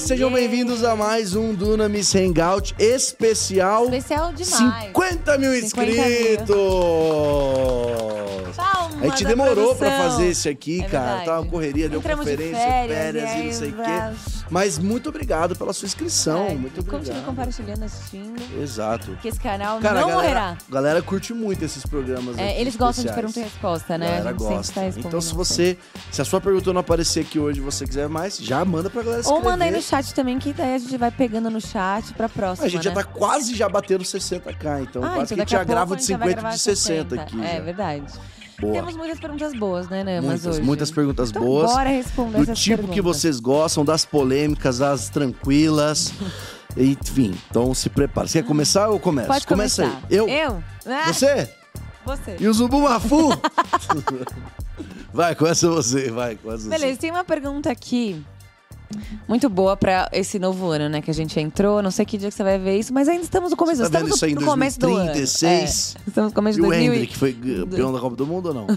[0.00, 3.84] sejam bem-vindos a mais um Dunamis Hangout especial.
[3.84, 4.86] Especial demais.
[4.86, 5.94] 50 mil 50 mil.
[5.98, 6.46] inscritos!
[8.56, 10.10] Palmas A gente demorou pra produção.
[10.10, 11.04] fazer esse aqui, É cara.
[11.06, 11.24] verdade.
[11.26, 14.39] Tava uma correria, deu Entramos conferência, férias, férias, e não sei o quê.
[14.50, 16.46] Mas muito obrigado pela sua inscrição.
[16.46, 17.00] É, muito obrigado.
[17.04, 18.60] Continue compartilhando, assistindo.
[18.60, 19.16] Exato.
[19.22, 20.58] Que esse canal Cara, não galera, morrerá.
[20.68, 24.06] galera curte muito esses programas É, eles gostam de pergunta e resposta, né?
[24.06, 24.72] galera a gente gosta.
[24.80, 25.78] tá Então, se você,
[26.10, 29.02] se a sua pergunta não aparecer aqui hoje e você quiser mais, já manda pra
[29.02, 29.44] galera Ou escrever.
[29.50, 32.66] manda aí no chat também, que daí a gente vai pegando no chat pra próxima,
[32.66, 32.96] A gente já né?
[32.96, 36.02] tá quase já batendo 60k, então Ah, quase então que a gente já grava de
[36.02, 37.40] a gente já vai 50 gravar de 60 aqui.
[37.44, 37.60] É já.
[37.60, 38.04] verdade.
[38.60, 38.72] Boa.
[38.74, 40.62] Temos muitas perguntas boas, né, Namas, Muitas, hoje?
[40.62, 41.72] muitas perguntas Então, boas.
[41.72, 43.16] bora responder Do essas tipo que perguntas.
[43.20, 46.12] vocês gostam, das polêmicas, das tranquilas.
[46.76, 48.28] Enfim, então se prepara.
[48.28, 49.28] Você quer começar ou eu começo?
[49.28, 50.02] Pode Começa começar.
[50.08, 50.16] aí.
[50.16, 50.28] Eu?
[50.28, 50.62] Eu?
[50.86, 51.50] Ah, Você?
[52.04, 52.36] Você.
[52.40, 53.30] E o Zubu Mafu?
[55.12, 58.24] vai, começa você, vai, começa Beleza, tem uma pergunta aqui
[59.28, 61.00] muito boa pra esse novo ano, né?
[61.00, 61.82] Que a gente entrou.
[61.82, 63.82] Não sei que dia que você vai ver isso, mas ainda estamos no começo.
[63.82, 65.12] Você tá estamos vendo isso aí no começo do ano.
[65.12, 65.96] 2036?
[65.96, 68.46] É, estamos no começo E de o 2000 Hendrick foi campeão da Copa do Mundo
[68.46, 68.66] ou não?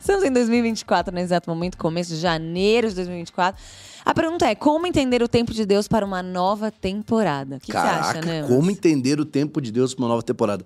[0.00, 3.60] Estamos em 2024, no exato momento, começo de janeiro de 2024.
[4.04, 7.56] A pergunta é: como entender o tempo de Deus para uma nova temporada?
[7.56, 8.44] O que, que Caraca, você acha, né?
[8.48, 10.64] como entender o tempo de Deus para uma nova temporada?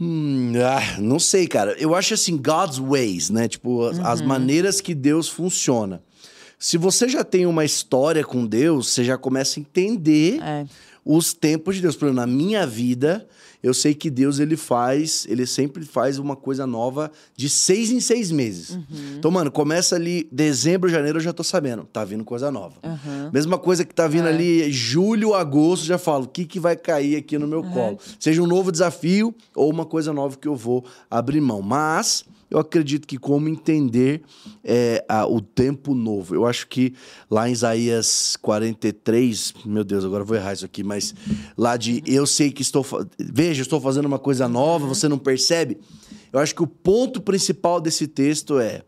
[0.00, 1.74] Hum, ah, não sei, cara.
[1.78, 3.48] Eu acho assim, God's ways, né?
[3.48, 4.26] Tipo, as, as Uhum.
[4.26, 6.02] maneiras que Deus funciona.
[6.58, 10.66] Se você já tem uma história com Deus, você já começa a entender É.
[11.04, 11.96] os tempos de Deus.
[11.96, 13.26] Por exemplo, na minha vida,
[13.66, 17.98] eu sei que Deus ele faz, ele sempre faz uma coisa nova de seis em
[17.98, 18.70] seis meses.
[18.70, 18.84] Uhum.
[19.18, 22.76] Então, mano, começa ali dezembro, janeiro, eu já tô sabendo, tá vindo coisa nova.
[22.84, 23.30] Aham.
[23.32, 24.30] Mesma coisa que tá vindo É.
[24.30, 27.98] ali julho, agosto, já falo, o que, que vai cair aqui no meu colo?
[28.20, 31.60] Seja um novo desafio ou uma coisa nova que eu vou abrir mão.
[31.60, 34.22] Mas eu acredito que como entender
[34.62, 36.34] é, a- o tempo novo.
[36.34, 36.94] Eu acho que
[37.30, 41.14] lá em Isaías 43, meu Deus, agora eu vou errar isso aqui, mas
[41.56, 42.84] lá de eu sei que estou.
[43.18, 45.78] Veja, estou fazendo uma coisa nova, você não percebe?
[46.32, 48.82] Eu acho que o ponto principal desse texto é.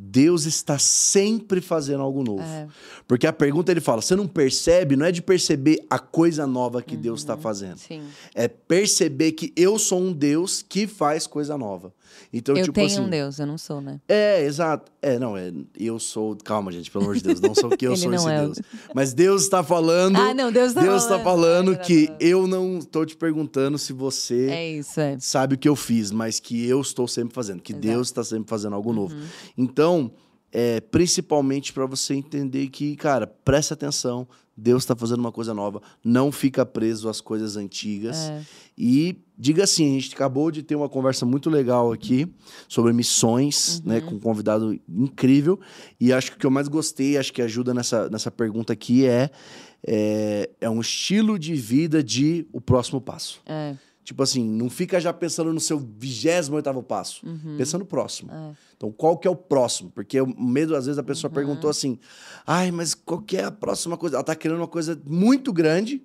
[0.00, 2.40] Deus está sempre fazendo algo novo.
[2.44, 2.68] É.
[3.08, 6.80] Porque a pergunta ele fala: você não percebe, não é de perceber a coisa nova
[6.80, 7.78] que Deus está fazendo.
[7.78, 8.02] Sim.
[8.32, 11.92] É perceber que eu sou um Deus que faz coisa nova.
[12.32, 13.00] Então, Eu tipo tenho assim.
[13.00, 14.00] um Deus, eu não sou, né?
[14.08, 14.90] É, exato.
[15.00, 15.52] É, não, é.
[15.78, 16.36] Eu sou.
[16.36, 17.40] Calma, gente, pelo amor de Deus.
[17.40, 18.58] Não sou que eu sou esse é o- Deus.
[18.94, 20.16] Mas Deus está falando.
[20.16, 21.68] Ah, não, Deus tá Deus está falando.
[21.68, 25.16] falando Ai, que eu não estou te perguntando se você É isso, é.
[25.20, 27.86] sabe o que eu fiz, mas que eu estou sempre fazendo, que Exato.
[27.86, 27.92] Uhum.
[27.94, 29.14] Deus está sempre fazendo algo novo.
[29.56, 30.10] Então,
[30.52, 34.26] é, principalmente para você entender que, cara, presta atenção,
[34.60, 38.28] Deus está fazendo uma coisa nova, não fica preso às coisas antigas.
[38.28, 38.42] É.
[38.76, 42.26] E diga assim, a gente acabou de ter uma conversa muito legal aqui
[42.68, 45.60] sobre missões, né, com um convidado incrível.
[46.00, 49.06] E acho que o que eu mais gostei, acho que ajuda nessa, nessa pergunta aqui
[49.06, 49.30] é,
[49.86, 53.40] é é um estilo de vida de o próximo passo.
[53.46, 53.76] É.
[54.08, 57.20] Tipo assim, não fica já pensando no seu 28º passo.
[57.58, 58.32] Pensa no próximo.
[58.32, 58.52] É.
[58.74, 59.90] Então, qual que é o próximo?
[59.90, 61.06] Porque o medo, às vezes, a Uhum.
[61.06, 61.98] pessoa perguntou assim,
[62.46, 64.16] ai, mas qual que é a próxima coisa?
[64.16, 66.02] Ela tá querendo uma coisa muito grande,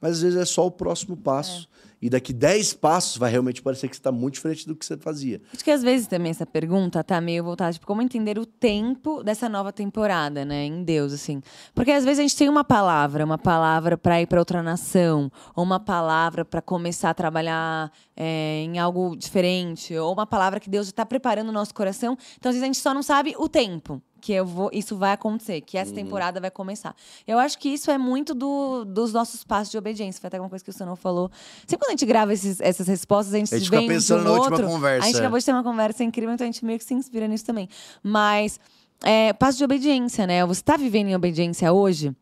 [0.00, 1.68] mas às vezes é só o próximo passo.
[2.00, 4.96] E daqui 10 passos vai realmente parecer que você tá muito diferente do que você
[4.98, 5.40] fazia.
[5.52, 9.22] Acho que às vezes também essa pergunta tá meio voltada, tipo, como entender o tempo
[9.22, 11.40] dessa nova temporada, né, em Deus, assim.
[11.74, 15.32] Porque às vezes a gente tem uma palavra, uma palavra para ir para outra nação,
[15.54, 20.68] ou uma palavra para começar a trabalhar é, em algo diferente, ou uma palavra que
[20.70, 22.16] Deus está preparando o nosso coração.
[22.38, 25.12] Então, às vezes a gente só não sabe o tempo que eu vou, isso vai
[25.12, 25.82] acontecer, que Uhum.
[25.82, 26.96] essa temporada vai começar.
[27.26, 30.20] Eu acho que isso é muito do- dos nossos passos de obediência.
[30.20, 31.30] Foi até uma coisa que o Senhor falou.
[31.66, 34.22] Sempre quando a gente grava esses- essas respostas, a gente, A gente fica vem pensando
[34.22, 35.20] de um na última outro, conversa, A gente é.
[35.20, 37.68] acabou de ter uma conversa incrível, então a gente meio que se inspira nisso também.
[38.02, 38.58] Mas,
[39.02, 40.44] é, passo de obediência, né?
[40.46, 42.14] Você está vivendo em obediência hoje?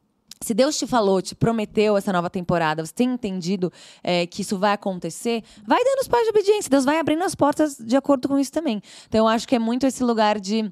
[0.43, 3.73] Se Deus te falou, te prometeu essa nova temporada, você tem entendido
[4.03, 6.69] é, que isso vai acontecer, vai dando os passos de obediência.
[6.71, 8.83] Deus vai abrindo as portas de acordo com isso também.
[9.09, 10.71] Então, eu acho que é muito esse lugar de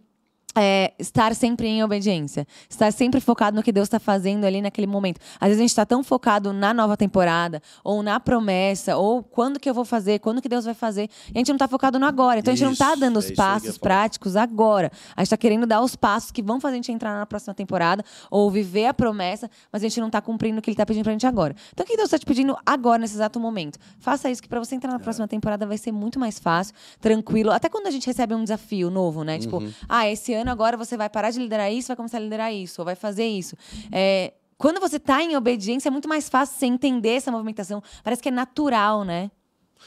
[0.56, 2.46] é, estar sempre em obediência.
[2.69, 5.20] Estar sempre focado no que Deus está fazendo ali naquele momento.
[5.40, 9.58] Às vezes a gente está tão focado na nova temporada, ou na promessa, ou quando
[9.58, 11.08] que eu vou fazer, quando que Deus vai fazer.
[11.28, 12.40] E a gente não está focado no agora.
[12.40, 14.90] Então a gente não está Isso, dando é os isso ia passos práticos agora.
[15.16, 17.54] A gente está querendo dar os passos que vão fazer a gente entrar na próxima
[17.54, 20.87] temporada, ou viver a promessa, mas a gente não está cumprindo o que Ele está
[20.87, 21.54] pedindo pra gente agora.
[21.72, 23.78] Então o que Deus está te pedindo agora, nesse exato momento?
[23.99, 27.50] Faça isso, que para você entrar na próxima temporada vai ser muito mais fácil, tranquilo.
[27.50, 29.38] Até quando a gente recebe um desafio novo, né?
[29.38, 32.52] Tipo, ah, esse ano agora você vai parar de liderar isso, vai começar a liderar
[32.52, 33.56] isso, ou vai fazer isso.
[33.90, 37.82] É, quando você tá em obediência, é muito mais fácil você entender essa movimentação.
[38.02, 39.30] Parece que é natural, né?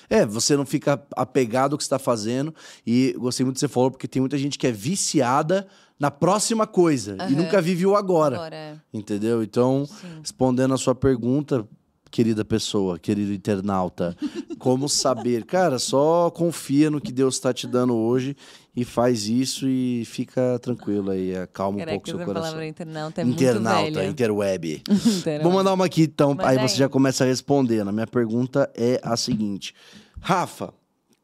[0.09, 2.53] É, você não fica apegado ao que você está fazendo.
[2.85, 5.67] E gostei muito que você falou, porque tem muita gente que é viciada
[5.99, 7.29] na próxima coisa e Aham.
[7.31, 8.35] nunca vive o agora.
[8.35, 8.75] Agora, é.
[8.93, 9.41] Entendeu?
[9.41, 10.19] Então, Sim.
[10.21, 11.65] respondendo a sua pergunta,
[12.11, 14.15] querida pessoa, querido internauta,
[14.59, 15.45] como saber?
[15.45, 18.35] Cara, só confia no que Deus está te dando hoje
[18.75, 22.41] e faz isso e fica tranquilo aí, acalma um Caraca, pouco seu coração.
[22.41, 24.07] palavra internauta é muito internauta, velha.
[24.09, 24.83] interweb.
[24.89, 25.43] Internauta.
[25.43, 26.67] Vou mandar uma aqui então, Manda aí aí.
[26.67, 27.81] você já começa a responder.
[27.81, 29.73] A minha pergunta é a seguinte:
[30.19, 30.73] Rafa,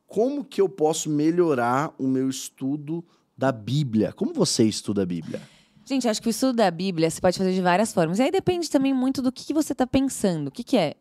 [0.08, 3.04] como que eu posso melhorar o meu estudo
[3.38, 4.14] da Bíblia?
[4.14, 5.42] Como você estuda a Bíblia?
[5.86, 8.20] Gente, acho que o estudo da Bíblia você pode fazer de várias formas.
[8.20, 10.48] E aí depende também muito do que, que você está pensando.
[10.48, 10.94] O que, que é?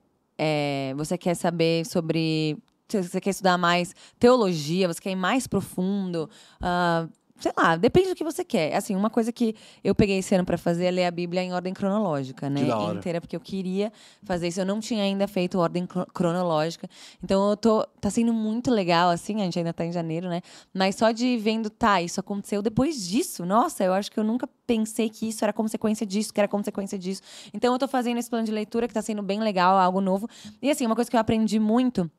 [0.42, 2.56] É, Você quer saber sobre.
[2.92, 6.28] Se Você quer estudar mais teologia, você quer ir mais profundo.
[6.60, 7.06] ah,
[7.38, 8.74] sei lá, depende do que você quer.
[8.76, 11.54] Assim, uma coisa que eu peguei esse ano para fazer é ler a Bíblia em
[11.54, 12.60] ordem cronológica, né?
[12.98, 13.90] Inteira, porque eu queria
[14.24, 14.60] fazer isso.
[14.60, 16.86] Eu não tinha ainda feito ordem cro- cronológica.
[17.24, 17.82] Então eu tô.
[17.98, 20.42] Tá sendo muito legal, assim, a gente ainda tá em janeiro, né?
[20.74, 23.46] Mas só de vendo, tá, isso aconteceu depois disso.
[23.46, 26.98] Nossa, eu acho que eu nunca pensei que isso era consequência disso, que era consequência
[26.98, 27.22] disso.
[27.54, 30.28] Então eu tô fazendo esse plano de leitura que tá sendo bem legal, algo novo.
[30.60, 32.10] E assim, uma coisa que eu aprendi muito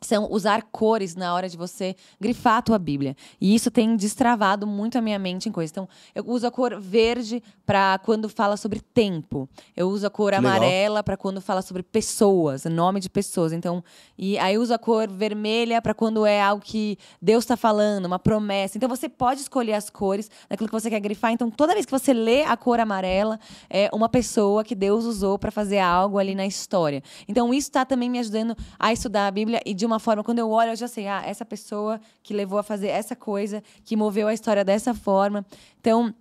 [0.00, 3.16] são usar cores na hora de você grifar a tua Bíblia.
[3.40, 5.70] E isso tem destravado muito a minha mente em coisas.
[5.70, 9.48] Então, eu uso a cor verde para quando fala sobre tempo.
[9.76, 13.52] Eu uso a cor amarela para quando fala sobre pessoas, nome de pessoas.
[13.52, 13.82] Então,
[14.16, 18.06] e aí eu uso a cor vermelha para quando é algo que Deus está falando,
[18.06, 18.76] uma promessa.
[18.76, 21.32] Então, você pode escolher as cores daquilo que você quer grifar.
[21.32, 23.38] Então, toda vez que você lê a cor amarela,
[23.68, 27.02] é uma pessoa que Deus usou para fazer algo ali na história.
[27.28, 30.38] Então, isso está também me ajudando a estudar a Bíblia e de uma forma, quando
[30.40, 33.96] eu olho, eu já sei, ah, essa pessoa que levou a fazer essa coisa, que
[33.96, 35.44] moveu a história dessa forma.
[35.80, 36.14] Então,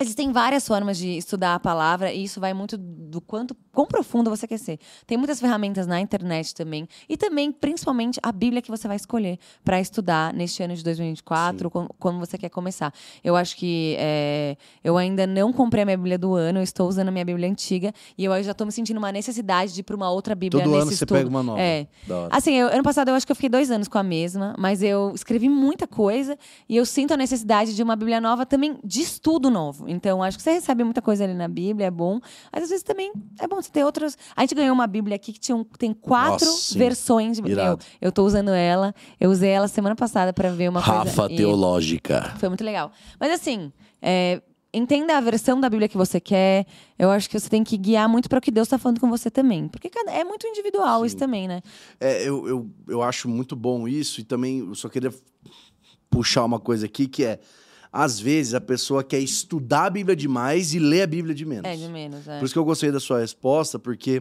[0.00, 4.28] Existem várias formas de estudar a palavra e isso vai muito do quanto quão profundo
[4.28, 4.78] você quer ser.
[5.06, 9.38] Tem muitas ferramentas na internet também e também, principalmente, a Bíblia que você vai escolher
[9.64, 12.92] para estudar neste ano de 2024, quando, quando você quer começar.
[13.22, 16.88] Eu acho que é, eu ainda não comprei a minha Bíblia do ano, eu estou
[16.88, 19.84] usando a minha Bíblia antiga e eu já estou me sentindo uma necessidade de ir
[19.84, 21.16] para uma outra Bíblia Todo nesse ano você estudo.
[21.18, 21.60] pega uma nova.
[21.60, 21.86] É.
[22.30, 24.82] Assim, eu- ano passado eu acho que eu fiquei dois anos com a mesma, mas
[24.82, 26.36] eu escrevi muita coisa
[26.68, 29.83] e eu sinto a necessidade de uma Bíblia nova também de estudo novo.
[29.88, 32.20] Então, acho que você recebe muita coisa ali na Bíblia, é bom.
[32.52, 34.16] Mas às vezes também é bom você ter outras.
[34.36, 36.78] A gente ganhou uma Bíblia aqui que tinha um- tem quatro Nossa, sim.
[36.78, 37.40] versões.
[37.40, 37.50] De...
[37.50, 37.84] Irado.
[38.00, 38.94] eu tô usando ela.
[39.20, 41.32] Eu usei ela semana passada para ver uma Rafa coisa.
[41.32, 42.34] e- Teológica.
[42.38, 42.90] foi muito legal.
[43.18, 43.72] Mas assim,
[44.02, 44.40] é,
[44.72, 46.66] entenda a versão da Bíblia que você quer.
[46.98, 49.08] Eu acho que você tem que guiar muito para o que Deus está falando com
[49.08, 49.68] você também.
[49.68, 51.60] Porque é muito individual isso também, né?
[52.00, 55.12] É, eu, eu, eu acho muito bom isso e também eu só queria
[56.10, 57.40] puxar uma coisa aqui que é
[57.94, 61.70] às vezes a pessoa quer estudar a Bíblia demais e ler a Bíblia de menos.
[61.70, 62.26] É, de menos.
[62.26, 62.40] É.
[62.40, 64.20] Por isso que eu gostei da sua resposta, porque,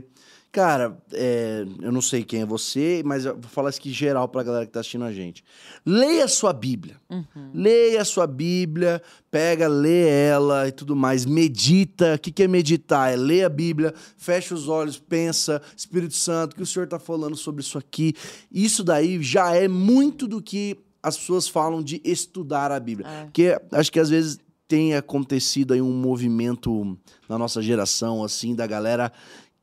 [0.52, 4.28] cara, é, eu não sei quem é você, mas eu vou falar isso aqui geral
[4.28, 5.44] pra galera que tá assistindo a gente.
[5.84, 6.98] Leia a sua Bíblia.
[7.10, 7.50] Uhum.
[7.52, 11.26] Leia a sua Bíblia, pega, lê ela e tudo mais.
[11.26, 12.14] Medita.
[12.14, 13.12] O que, que é meditar?
[13.12, 17.00] É ler a Bíblia, fecha os olhos, pensa, Espírito Santo, o que o Senhor tá
[17.00, 18.14] falando sobre isso aqui.
[18.52, 23.08] Isso daí já é muito do que as pessoas falam de estudar a Bíblia.
[23.08, 23.24] É.
[23.26, 26.98] Porque acho que às vezes tem acontecido aí um movimento
[27.28, 29.12] na nossa geração, assim, da galera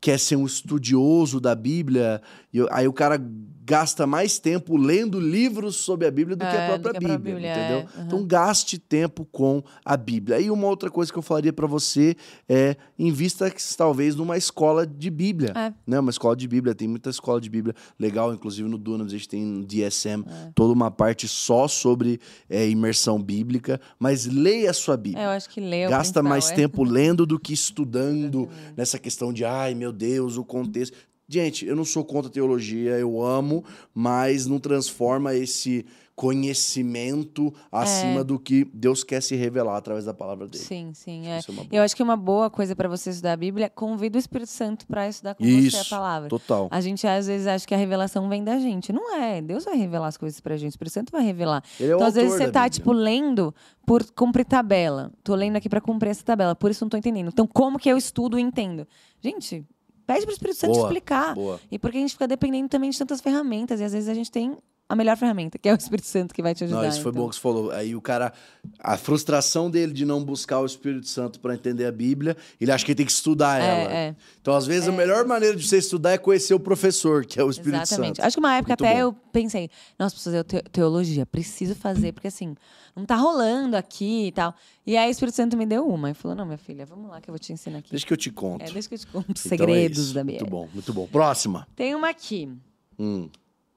[0.00, 2.22] quer ser um estudioso da Bíblia,
[2.52, 3.20] e aí o cara
[3.70, 7.00] gasta mais tempo lendo livros sobre a Bíblia do que a É, própria que a
[7.00, 7.78] Bíblia, Bíblia, entendeu?
[7.78, 8.04] é, aham.
[8.06, 10.40] Então gaste tempo com a Bíblia.
[10.40, 12.16] E uma outra coisa que eu falaria pra você
[12.48, 15.72] é invista talvez numa escola de Bíblia, É.
[15.86, 16.00] né?
[16.00, 19.28] Uma escola de Bíblia, tem muita escola de Bíblia legal, inclusive no Dunamis a gente
[19.28, 20.50] tem no DSM É.
[20.54, 25.22] toda uma parte só sobre é, imersão bíblica, mas leia a sua Bíblia.
[25.22, 26.54] É, eu acho que o Gasta mais é.
[26.54, 30.96] tempo lendo do que estudando nessa questão de, ai meu Deus, o contexto.
[31.32, 38.24] Gente, eu não sou contra a teologia, eu amo, mas não transforma esse conhecimento acima
[38.24, 40.62] do que Deus quer se revelar através da palavra dele.
[40.62, 40.66] É.
[40.66, 41.28] Sim, sim.
[41.28, 41.38] É.
[41.38, 41.42] É.
[41.70, 44.50] Eu acho que uma boa coisa para você estudar a Bíblia é convida o Espírito
[44.50, 46.28] Santo para estudar com você Isso, a palavra.
[46.28, 46.68] total.
[46.68, 48.92] A gente às vezes acha que a revelação vem da gente.
[48.92, 49.40] Não é.
[49.40, 50.72] Deus vai revelar as coisas pra gente.
[50.72, 51.62] O Espírito Santo vai revelar.
[51.78, 52.70] Ele é então, às vezes, você tá, Bíblia.
[52.70, 53.54] tipo, lendo
[53.86, 55.12] por cumprir tabela.
[55.22, 56.56] Tô lendo aqui pra cumprir essa tabela.
[56.56, 57.28] Por isso não tô entendendo.
[57.28, 58.86] Então, como que eu estudo e entendo?
[59.22, 59.64] Gente,
[60.12, 61.34] pede pro Espírito Santo Boa, explicar.
[61.34, 61.60] boa.
[61.70, 63.80] E porque a gente fica dependendo também de tantas ferramentas.
[63.80, 64.56] E às vezes a gente tem
[64.90, 66.82] a melhor ferramenta, que é o Espírito Santo que vai te ajudar.
[66.82, 67.22] Não, isso foi então.
[67.22, 67.70] bom que você falou.
[67.70, 68.32] Aí o cara,
[68.80, 72.84] a frustração dele de não buscar o Espírito Santo para entender a Bíblia, ele acha
[72.84, 73.92] que ele tem que estudar É, ela.
[73.92, 74.16] é.
[74.40, 77.44] Então, às vezes, a melhor maneira de você estudar é conhecer o professor, que é
[77.44, 78.16] o Espírito Exatamente.
[78.16, 78.26] Santo.
[78.26, 79.00] Acho que uma época Muito até bom.
[79.00, 82.56] eu pensei, nossa, preciso fazer te- teologia, preciso fazer, porque assim,
[82.96, 84.52] não tá rolando aqui e tal.
[84.84, 87.20] E aí o Espírito Santo me deu uma e falou: não, minha filha, vamos lá
[87.20, 87.90] que eu vou te ensinar aqui.
[87.90, 88.62] Deixa que eu te conto.
[88.62, 90.14] É, deixa que eu te conto os Então é segredos isso.
[90.14, 90.40] da Bíblia.
[90.40, 91.06] Muito bom, muito bom.
[91.06, 91.68] Próxima.
[91.76, 92.50] Tem uma aqui.
[92.98, 93.28] Hum.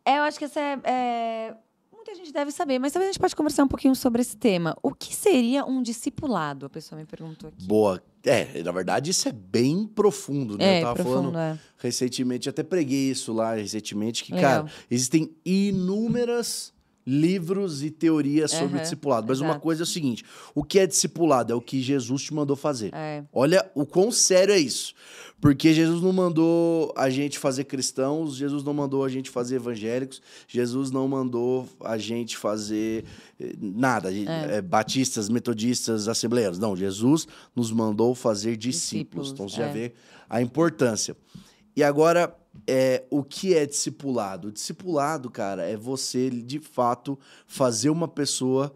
[0.05, 1.55] É, eu acho que essa é, é
[2.03, 4.75] Muita gente deve saber, mas talvez a gente pode conversar um pouquinho sobre esse tema.
[4.83, 6.65] O que seria um discipulado?
[6.65, 7.65] A pessoa me perguntou aqui.
[7.65, 8.03] Boa.
[8.25, 10.65] É, na verdade, isso é bem profundo, né?
[10.65, 11.59] É, eu tava profundo, falando é.
[11.77, 14.65] recentemente, até preguei isso lá recentemente, que, Legal.
[14.65, 16.72] cara, existem inúmeras
[17.05, 19.27] livros e teorias sobre discipulado.
[19.27, 19.61] Mas uma exato.
[19.61, 20.23] coisa é o seguinte:
[20.55, 21.51] o que é discipulado?
[21.51, 22.91] É o que Jesus te mandou fazer.
[22.93, 23.23] É.
[23.31, 24.93] Olha o quão sério é isso.
[25.41, 30.21] Porque Jesus não mandou a gente fazer cristãos, Jesus não mandou a gente fazer evangélicos,
[30.47, 33.03] Jesus não mandou a gente fazer
[33.37, 36.59] eh, nada, eh, batistas, metodistas, assembleianos.
[36.59, 39.27] Não, Jesus nos mandou fazer discípulos.
[39.27, 39.73] Discípulos, Então você já é.
[39.73, 39.93] vê
[40.29, 41.13] a importância.
[41.75, 42.33] E agora,
[42.67, 44.51] é, o que é discipulado?
[44.51, 48.73] Discipulado, cara, é você, de fato, fazer uma pessoa.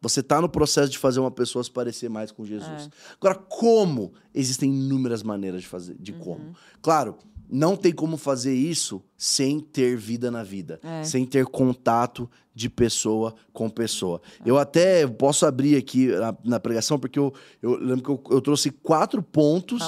[0.00, 2.86] Você tá no processo de fazer uma pessoa se parecer mais com Jesus.
[2.86, 2.88] É.
[3.20, 4.12] Agora, como?
[4.34, 6.18] Existem inúmeras maneiras de fazer, de Uhum.
[6.18, 6.56] como.
[6.80, 7.16] Claro,
[7.50, 11.02] não tem como fazer isso sem ter vida na vida, É.
[11.04, 14.20] sem ter contato de pessoa com pessoa.
[14.44, 18.40] Eu até posso abrir aqui na, na pregação, porque eu, eu lembro que eu, eu
[18.40, 19.80] trouxe quatro pontos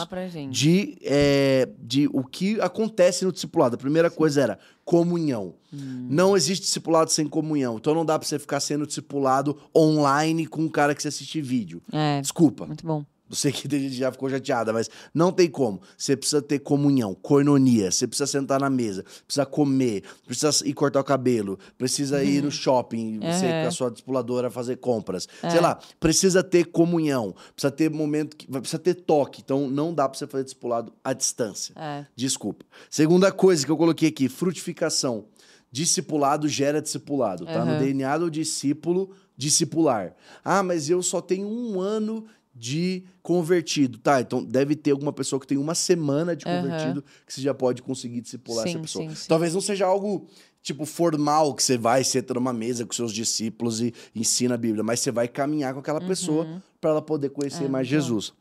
[0.51, 3.75] de, é, de o que acontece no discipulado.
[3.75, 5.55] A primeira coisa era comunhão.
[5.73, 6.07] Hum.
[6.09, 7.77] Não existe discipulado sem comunhão.
[7.77, 11.41] Então não dá pra você ficar sendo discipulado online com um cara que você assiste
[11.41, 11.83] vídeo.
[11.93, 12.67] É, Desculpa.
[12.67, 13.05] muito bom.
[13.31, 15.81] Eu sei que tem gente que já ficou chateada, mas não tem como.
[15.97, 17.91] Você precisa ter comunhão, coinonia.
[17.93, 22.51] Você precisa sentar na mesa, precisa comer, precisa ir cortar o cabelo, precisa ir no
[22.51, 23.63] shopping, você Uhum.
[23.63, 25.29] com a sua discipuladora fazer compras.
[25.49, 29.41] Sei lá, precisa ter comunhão, precisa ter momento, que, precisa ter toque.
[29.45, 31.73] Então não dá pra você fazer discipulado à distância.
[31.77, 32.05] É.
[32.17, 32.65] Desculpa.
[32.91, 35.27] Segunda coisa que eu coloquei aqui, frutificação.
[35.73, 37.65] Discipulado gera discipulado, tá?
[37.65, 37.79] No.
[37.79, 40.17] DNA do discípulo, discipular.
[40.45, 42.27] Ah, mas eu só tenho um ano
[42.61, 43.99] de convertido.
[43.99, 47.55] Tá, então deve ter alguma pessoa que tem uma semana de convertido que você já
[47.55, 49.09] pode conseguir discipular essa Sim, pessoa.
[49.09, 49.27] sim, sim.
[49.27, 50.27] Talvez não seja algo
[50.63, 54.85] tipo formal que você vai senta numa mesa com seus discípulos e ensina a Bíblia,
[54.85, 57.67] mas você vai caminhar com aquela pessoa para ela poder conhecer Uhum.
[57.67, 57.93] É, mais bom.
[57.93, 58.35] Jesus.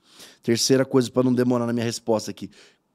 [0.44, 2.50] Terceira coisa para não demorar na minha resposta aqui.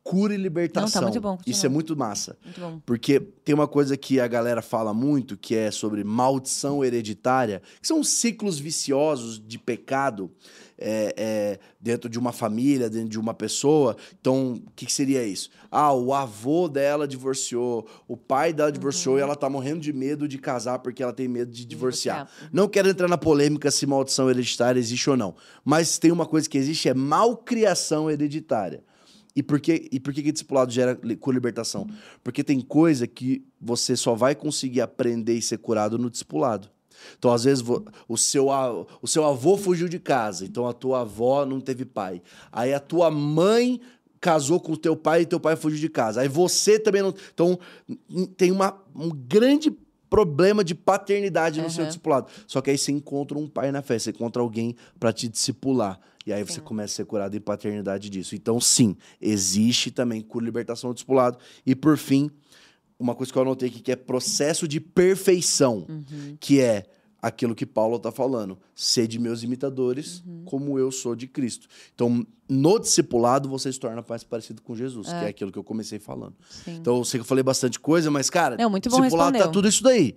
[0.05, 1.01] Cura e libertação.
[1.03, 1.51] muito bom, continua.
[1.51, 2.37] Isso é muito massa.
[2.45, 2.79] Muito bom.
[2.85, 7.89] Porque tem uma coisa que a galera fala muito, que é sobre maldição hereditária, que
[7.89, 10.31] são ciclos viciosos de pecado
[10.79, 13.97] é, é, dentro de uma família, dentro de uma pessoa.
[14.21, 15.49] Então, o que, que seria isso?
[15.71, 20.29] Ah, o avô dela divorciou, o pai dela divorciou e ela tá morrendo de medo
[20.29, 22.27] de casar porque ela tem medo de divorciar.
[22.27, 22.51] divorciar.
[22.53, 25.35] Não quero entrar na polêmica se maldição hereditária existe ou não.
[25.65, 28.85] Mas tem uma coisa que existe, é malcriação hereditária.
[29.37, 31.89] E por que, e por que, que discipulado gera libertação?
[32.23, 36.71] Porque tem coisa que você só vai conseguir aprender e ser curado no discipulado.
[37.19, 37.63] Então, às vezes,
[38.09, 38.49] o seu,
[39.03, 42.23] o seu avô fugiu de casa, então a tua avó não teve pai.
[42.53, 43.81] Aí a tua mãe
[44.21, 46.21] casou com o teu pai e teu pai fugiu de casa.
[46.21, 47.15] Aí você também não.
[47.33, 47.59] Então,
[48.37, 49.71] tem uma, um grande
[50.09, 52.29] problema de paternidade no seu discipulado.
[52.47, 56.01] Só que aí você encontra um pai na fé, você encontra alguém para te discipular.
[56.27, 56.61] E aí você Sim.
[56.61, 58.35] começa a ser curado em paternidade disso.
[58.35, 61.39] Então, sim, existe também cura libertação do discipulado.
[61.67, 62.31] E por fim,
[62.99, 66.37] uma coisa que eu anotei aqui que é processo de perfeição, Uhum.
[66.41, 66.85] que é
[67.21, 68.59] aquilo que Paulo está falando.
[68.75, 70.43] Sede meus imitadores, Uhum.
[70.45, 71.67] como eu sou de Cristo.
[71.95, 75.25] Então, no discipulado, você se torna mais parecido com Jesus, que É.
[75.25, 76.35] é aquilo que eu comecei falando.
[76.49, 76.77] Sim.
[76.77, 79.39] Então, eu sei que eu falei bastante coisa, mas, cara, Não, muito bom, discipulado tá
[79.39, 79.53] respondeu.
[79.53, 80.15] tudo isso daí.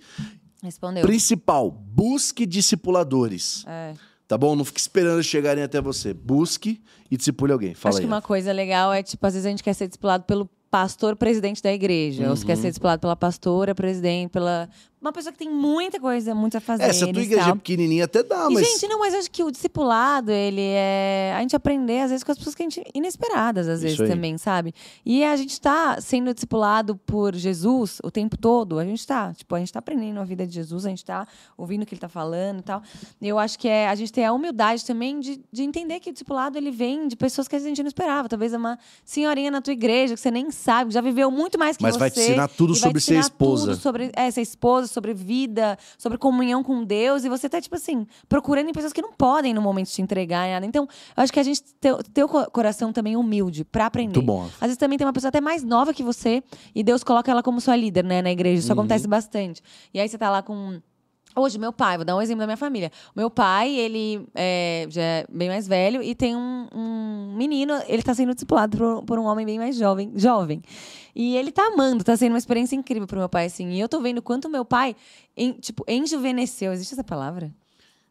[0.62, 1.04] Respondeu.
[1.06, 3.64] Principal, busque discipuladores.
[3.68, 3.94] É.
[4.28, 4.56] Tá bom?
[4.56, 6.14] Não fique esperando chegarem até você.
[6.14, 7.74] Busque e discipule alguém.
[7.74, 8.04] Fala Acho aí.
[8.06, 11.16] que uma coisa legal é, tipo, às vezes a gente quer ser discipulado pelo pastor
[11.16, 12.30] presidente da igreja.
[12.30, 12.62] Ou você quer Uhum.
[12.62, 14.70] ser discipulado pela pastora presidente, pela.
[15.00, 16.84] Uma pessoa que tem muita coisa, muito a fazer.
[16.84, 18.68] É, se a tua igreja é pequenininha, até dá, E, mas...
[18.68, 21.36] gente, não, mas eu acho que o discipulado, ele é.
[21.38, 22.84] A gente aprender, às vezes, com as pessoas que a gente.
[22.96, 24.74] inesperadas, às vezes, também, sabe?
[25.06, 28.80] E a gente tá sendo discipulado por Jesus o tempo todo.
[28.80, 29.34] A gente tá.
[29.34, 31.94] Tipo, a gente tá aprendendo a vida de Jesus, a gente tá ouvindo o que
[31.94, 32.82] ele tá falando e tal.
[33.22, 36.10] E eu acho que é a gente ter a humildade também de, de entender que
[36.10, 38.28] o discipulado ele vem de pessoas que a gente não esperava.
[38.28, 41.84] Talvez uma senhorinha na tua igreja que você nem sabe, já viveu muito mais que
[41.84, 42.00] Mas você.
[42.00, 43.72] vai te ensinar tudo vai sobre ser esposa.
[43.72, 47.24] tudo sobre é, ser esposa, sobre vida, sobre comunhão com Deus.
[47.24, 50.48] E você tá, tipo assim, procurando em pessoas que não podem no momento te entregar
[50.50, 50.66] nada.
[50.66, 50.84] Então,
[51.16, 54.14] eu acho que a gente ter, ter o co- coração também humilde pra aprender.
[54.16, 54.46] Muito bom.
[54.56, 57.44] Às vezes também tem uma pessoa até mais nova que você e Deus coloca ela
[57.44, 58.60] como sua líder, né, na igreja.
[58.60, 58.80] Isso Uhum.
[58.80, 59.62] acontece bastante.
[59.94, 60.80] E aí você tá lá com.
[61.38, 62.92] Hoje, meu pai, vou dar um exemplo da minha família.
[63.16, 67.80] O meu pai, ele é, já é bem mais velho e tem um, um menino,
[67.88, 70.64] ele tá sendo discipulado por, por um homem bem mais jovem, jovem.
[71.16, 73.70] E ele tá amando, tá sendo uma experiência incrível pro meu pai, assim.
[73.70, 74.96] E eu tô vendo quanto meu pai,
[75.36, 76.74] em, tipo, enjuvenesceu.
[76.74, 77.54] Existe essa palavra?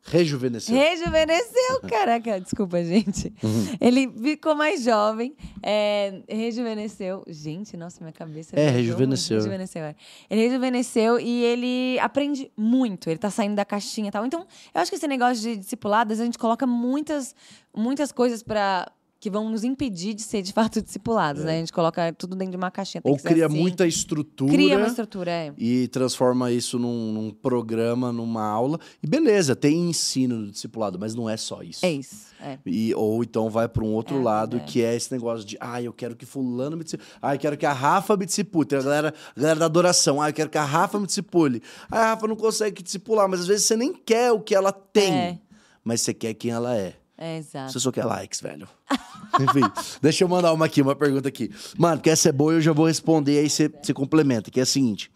[0.08, 0.75] Rejuvenesceu.
[0.75, 3.32] Rejuvenesceu, caraca, desculpa, gente.
[3.42, 3.76] Uhum.
[3.80, 7.25] Ele ficou mais jovem, é, rejuvenesceu.
[7.26, 8.54] Gente, nossa, minha cabeça.
[8.54, 9.38] É, rejuvenesceu.
[9.38, 9.96] Rejuvenesceu, é.
[10.30, 13.10] Ele rejuvenesceu e ele aprende muito.
[13.10, 14.25] Ele tá saindo da caixinha e tal.
[14.25, 17.34] Então, eu acho que esse negócio de discipuladas, a gente coloca muitas,
[17.75, 18.90] muitas coisas para
[19.26, 21.56] que vão nos impedir de ser de fato discipulados, né?
[21.56, 23.02] A gente coloca tudo dentro de uma caixinha.
[23.04, 23.11] É.
[23.11, 23.59] Ou cria assim.
[23.59, 24.52] muita estrutura.
[24.52, 25.52] Cria uma estrutura, é.
[25.59, 28.78] e transforma isso num, num programa, numa aula.
[29.02, 31.85] E beleza, tem ensino do discipulado, mas não é só isso.
[31.85, 32.26] É isso.
[32.40, 32.56] É.
[32.64, 34.61] E, ou então vai para um outro É, lado, é.
[34.61, 37.09] que é esse negócio de, ah, eu quero que fulano me discipule.
[37.21, 38.64] Ah, eu quero que a Rafa me discipule.
[38.64, 40.23] Tem a galera, a galera da adoração.
[40.23, 41.61] Ah, eu quero que a Rafa me discipule.
[41.90, 44.71] Ah, a Rafa não consegue discipular, mas às vezes você nem quer o que ela
[44.71, 45.38] tem, É.
[45.83, 46.95] mas você quer quem ela é.
[47.18, 47.73] É, exato.
[47.73, 48.68] Você só quer likes, velho.
[49.40, 49.62] Enfim,
[50.02, 51.50] deixa eu mandar uma aqui, uma pergunta aqui.
[51.78, 54.62] Mano, que essa é boa eu já vou responder, aí você, você complementa, que é
[54.62, 55.11] a seguinte.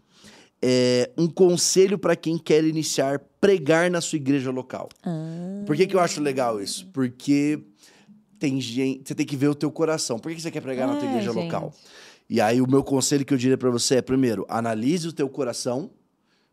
[0.63, 4.89] É, um conselho para quem quer iniciar pregar na sua igreja local.
[5.03, 5.63] Ah.
[5.67, 6.87] Por que, que eu acho legal isso?
[6.93, 7.59] Porque
[8.39, 10.19] tem gente, você tem que ver o teu coração.
[10.19, 11.45] Por que, que você quer pregar na tua É, igreja gente.
[11.45, 11.73] local?
[12.29, 15.29] E aí o meu conselho que eu diria para você é, primeiro, analise o teu
[15.29, 15.91] coração.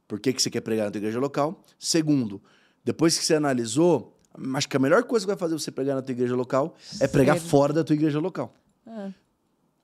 [0.07, 1.63] Por que, que você quer pregar na tua igreja local?
[1.77, 2.41] Segundo,
[2.83, 4.16] depois que você analisou,
[4.55, 7.07] acho que a melhor coisa que vai fazer você pregar na tua igreja local é
[7.07, 7.49] pregar Sério?
[7.49, 8.53] fora da tua igreja local.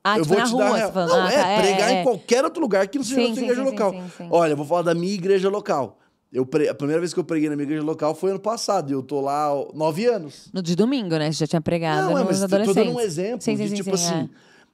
[0.04, 1.10] Ah, eu tipo vou te rua, dar falando.
[1.12, 3.34] Não, Ah, é, tá, pregar é, em qualquer outro lugar que não seja Sim, na
[3.36, 3.94] tua igreja sim, local.
[4.18, 4.28] sim.
[4.30, 6.00] Olha, eu vou falar da minha igreja local.
[6.32, 8.90] Eu pre- A primeira vez que eu preguei na minha igreja local foi ano passado.
[8.90, 10.50] E eu tô lá nove anos.
[10.52, 11.32] No de domingo, né?
[11.32, 13.70] Você já tinha pregado Não, é, nos mas tô- tô dando um exemplo Sim, de
[13.76, 14.30] tipo sim, assim, é.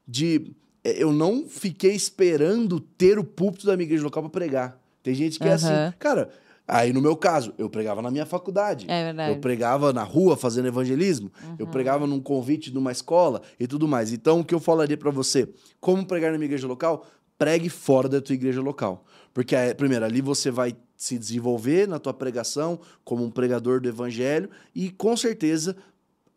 [0.07, 0.51] de
[0.83, 4.79] é, eu não fiquei esperando ter o púlpito da minha igreja local pra pregar.
[5.03, 5.67] Tem gente que é assim,
[5.99, 6.29] cara.
[6.69, 8.85] Aí no meu caso, eu pregava na minha faculdade.
[8.87, 9.33] É verdade.
[9.33, 11.31] Eu pregava na rua fazendo evangelismo.
[11.57, 11.71] Eu Uhum.
[11.71, 14.13] pregava num convite de uma escola e tudo mais.
[14.13, 15.49] Então, o que eu falaria pra você,
[15.79, 17.05] como pregar na minha igreja local?
[17.37, 19.03] Pregue fora da tua igreja local.
[19.33, 23.87] Porque, é, primeiro, ali você vai se desenvolver na tua pregação como um pregador do
[23.87, 25.75] evangelho e, com certeza,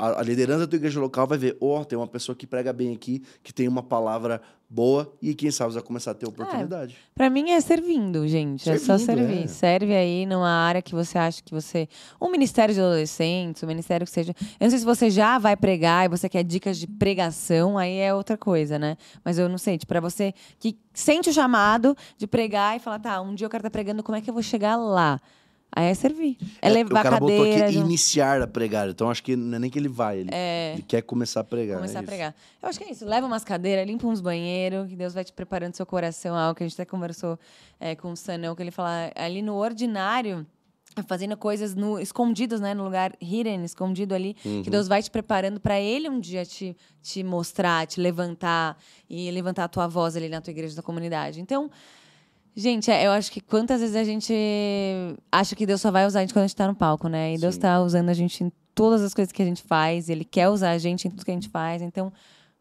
[0.02, 2.73] a, a liderança da tua igreja local vai ver, ó, tem uma pessoa que prega
[2.73, 6.97] bem aqui, que tem uma palavra boa e quem sabe vai começar a ter oportunidade.
[7.14, 8.68] Pra mim é servindo, gente.
[8.68, 9.44] é só Servindo, servir.
[9.44, 9.47] é.
[9.47, 11.88] Serve aí numa área que você acha que você.
[12.20, 14.35] Um ministério de adolescentes, um ministério que seja.
[14.59, 17.98] Eu não sei se você já vai pregar e você quer dicas de pregação, aí
[17.98, 18.96] é outra coisa, né?
[19.24, 22.98] Mas eu não sei, tipo, pra você que sente o chamado de pregar e falar,
[22.98, 25.20] tá, um dia eu quero estar pregando, como é que eu vou chegar lá?
[25.74, 26.37] Aí é servir.
[26.61, 27.66] É, levar o cara botou cadeira.
[27.66, 30.28] aqui não- iniciar a pregar, então acho que não é nem que ele vai, ele,
[30.74, 31.76] ele quer começar a pregar.
[31.78, 32.35] Começar é a pregar.
[32.62, 33.06] Eu acho que é isso.
[33.06, 36.37] Leva umas cadeiras, limpa uns banheiros, que Deus vai te preparando seu coração.
[36.37, 37.38] Algo que a gente até conversou
[37.80, 40.46] é, com o Sanão, que ele fala ali no ordinário,
[41.06, 42.74] fazendo coisas no, escondidos, né?
[42.74, 44.62] No lugar hidden, escondido ali, Uhum.
[44.62, 48.76] que Deus vai te preparando para ele um dia te, te mostrar, te levantar
[49.08, 51.40] e levantar a tua voz ali na tua igreja, da comunidade.
[51.40, 51.70] Então.
[52.55, 54.33] Gente, é, eu acho que quantas vezes a gente
[55.31, 57.35] acha que Deus só vai usar a gente quando a gente tá no palco, né?
[57.35, 57.61] E Deus Sim.
[57.62, 60.71] tá usando a gente em todas as coisas que a gente faz, Ele quer usar
[60.71, 62.12] a gente em tudo que a gente faz, então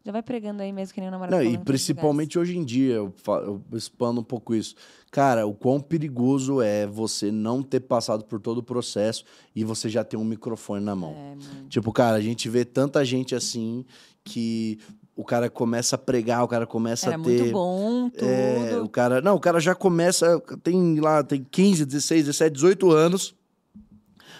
[0.04, 2.94] já vai pregando aí mesmo que nem o namorado Não, e principalmente hoje em dia,
[2.94, 4.74] eu, fa- eu expando um pouco isso.
[5.12, 9.24] Cara, o quão perigoso é você não ter passado por todo o processo
[9.54, 11.14] e você já ter um microfone na mão.
[11.14, 11.36] É.
[11.68, 13.84] Tipo, cara, a gente vê tanta gente assim
[14.24, 14.78] que
[15.14, 17.38] o cara começa a pregar, o cara começa Era a ter.
[17.40, 18.24] muito bom, tudo.
[18.24, 22.90] É, o cara, não, o cara já começa, tem lá, tem 15, 16, 17, 18
[22.90, 23.34] anos.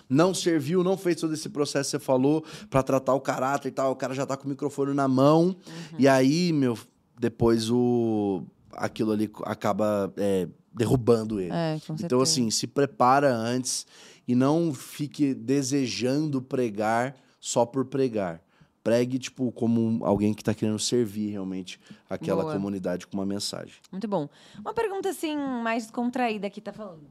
[0.08, 3.72] Não serviu, não fez todo esse processo que você falou pra tratar o caráter e
[3.72, 3.92] tal.
[3.92, 5.44] O cara já tá com o microfone na mão.
[5.44, 5.56] Uhum.
[5.98, 6.76] E aí, meu,
[7.18, 11.52] depois o aquilo ali acaba é, derrubando ele.
[11.52, 11.78] É.
[12.02, 13.86] Então, assim, se prepara antes
[14.26, 18.42] e não fique desejando pregar só por pregar.
[18.82, 21.78] Pregue, tipo, como alguém que tá querendo servir realmente
[22.10, 22.54] aquela Boa.
[22.54, 23.74] comunidade com uma mensagem.
[23.90, 24.28] Muito bom.
[24.58, 27.02] Uma pergunta, assim, mais descontraída aqui, tá falando.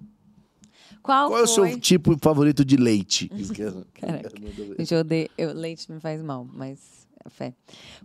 [1.02, 3.30] Qual, Qual é o seu tipo favorito de leite?
[3.94, 4.32] Caraca.
[4.78, 5.30] Gente, eu odeio.
[5.38, 7.54] Eu, leite me faz mal, mas é fé.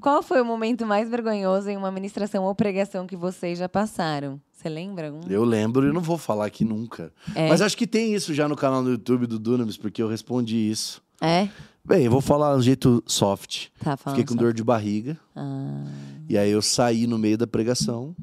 [0.01, 4.41] Qual foi o momento mais vergonhoso em uma ministração ou pregação que vocês já passaram?
[4.53, 5.09] Você lembra?
[5.09, 5.29] algum?
[5.29, 7.13] Eu lembro e não vou falar aqui nunca.
[7.35, 7.49] É?
[7.49, 10.71] Mas acho que tem isso já no canal do YouTube do Dunamis, porque eu respondi
[10.71, 11.03] isso.
[11.21, 11.49] É?
[11.87, 13.69] Bem, eu vou falar um jeito soft.
[13.79, 14.41] Tá, falando Fiquei com só.
[14.41, 15.17] dor de barriga.
[15.35, 15.85] Ah,
[16.29, 18.15] E aí eu saí no meio da pregação.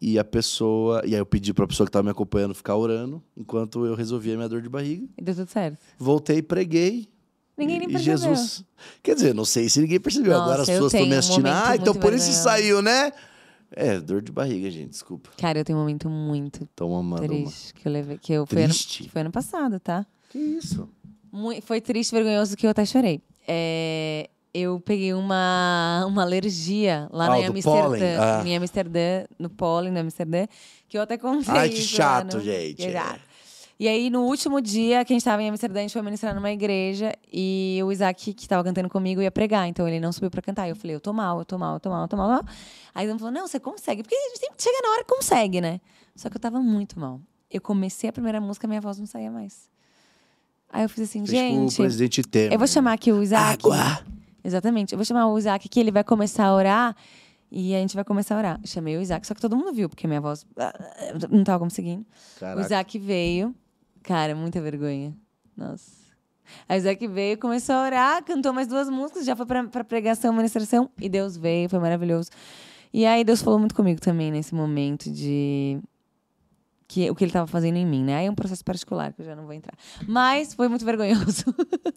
[0.00, 1.02] E a pessoa.
[1.04, 4.34] E aí eu pedi pra pessoa que tava me acompanhando ficar orando, enquanto eu resolvia
[4.34, 5.04] a minha dor de barriga.
[5.18, 5.78] e deu tudo certo.
[5.98, 7.08] Voltei e preguei.
[7.56, 8.18] Ninguém nem e percebeu.
[8.18, 8.64] Jesus.
[9.02, 10.30] Quer dizer, não sei se ninguém percebeu.
[10.34, 11.46] Nossa, Agora as pessoas estão me um assistindo.
[11.48, 13.12] momento ah, então por isso saiu, né?
[13.72, 14.90] É, dor de barriga, gente.
[14.90, 15.30] Desculpa.
[15.36, 17.16] Cara, eu tenho um momento muito Toma uma.
[17.16, 17.28] Toma.
[17.28, 18.16] triste que eu levei.
[18.18, 19.02] Que eu, foi, ano, Triste?
[19.02, 20.06] que foi ano passado, tá?
[20.30, 20.88] Que isso?
[21.62, 23.20] Foi triste, vergonhoso que eu até chorei.
[23.46, 28.20] É, eu peguei uma, uma alergia lá Ah, em Amsterdã?
[28.20, 28.42] Ah.
[28.46, 30.46] em Amsterdã, no pólen, no Amsterdã,
[30.88, 32.84] que eu até contei Ai, que chato, no- gente.
[32.84, 33.20] Exato.
[33.80, 36.34] E aí, no último dia que a gente tava em Amsterdã, a gente foi ministrar
[36.34, 39.68] numa igreja e o Isaac, que tava cantando comigo, ia pregar.
[39.68, 40.66] Então ele não subiu pra cantar.
[40.66, 42.42] E eu falei, eu tô mal, eu tô mal, eu tô mal, eu tô mal.
[42.92, 44.02] Aí ele falou, não, você consegue.
[44.02, 45.80] Porque a gente sempre chega na hora que consegue, né?
[46.16, 47.20] Só que eu tava muito mal.
[47.48, 49.70] Eu comecei a primeira música, minha voz não saía mais.
[50.70, 51.76] Aí eu fiz assim, Fez tipo o gente.
[51.76, 52.52] presidente Temer.
[52.52, 53.64] Eu vou chamar aqui o Isaac.
[53.64, 54.04] Água.
[54.44, 54.92] Exatamente.
[54.92, 56.96] Eu vou chamar o Isaac que ele vai começar a orar
[57.50, 58.60] e a gente vai começar a orar.
[58.64, 60.72] Chamei o Isaac, só que todo mundo viu, porque minha voz ah,
[61.30, 62.04] não tava conseguindo.
[62.36, 62.60] O Caraca.
[62.60, 63.54] Isaac veio.
[64.02, 65.14] Cara, muita vergonha.
[65.56, 65.98] Nossa.
[66.68, 69.84] Aí o Isaac veio, começou a orar, cantou mais duas músicas, já foi pra, pra
[69.84, 72.30] pregação, ministração, e Deus veio, foi maravilhoso.
[72.92, 75.78] E aí Deus falou muito comigo também nesse momento de
[76.88, 78.16] que o que ele estava fazendo em mim, né?
[78.16, 79.74] Aí é um processo particular que eu já não vou entrar.
[80.06, 81.44] Mas foi muito vergonhoso.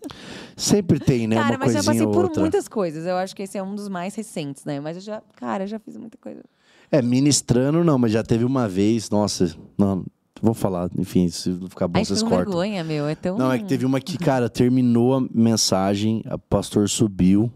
[0.56, 1.38] Sempre tem, né?
[1.38, 2.42] cara, uma mas coisinha passei por outra.
[2.42, 3.06] muitas coisas.
[3.06, 4.82] Eu acho que esse é um dos mais recentes, né?
[4.82, 6.44] Mas eu já, cara, eu já fiz muita coisa.
[6.92, 10.06] É, ministrando não, mas já teve uma vez, nossa, não,
[10.42, 12.40] vou falar, enfim, se não ficar bom, Aí vocês cortam.
[12.40, 13.08] vergonha, meu.
[13.08, 13.38] É tão.
[13.38, 17.50] Não, é que teve uma que, cara, terminou a mensagem, o pastor subiu